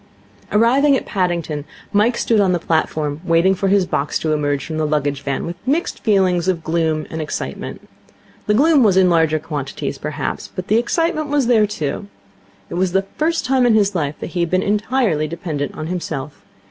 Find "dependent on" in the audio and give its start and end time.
15.27-15.85